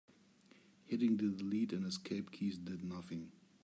[0.87, 3.31] Hitting the delete and escape keys did nothing.